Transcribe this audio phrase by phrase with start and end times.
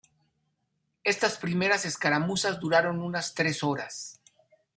[1.03, 4.19] Estas primeras escaramuzas duraron unas tres horas.